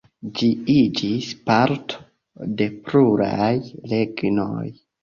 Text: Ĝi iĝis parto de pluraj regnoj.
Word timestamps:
Ĝi 0.37 0.47
iĝis 0.75 1.27
parto 1.51 2.49
de 2.63 2.71
pluraj 2.89 3.55
regnoj. 3.95 4.69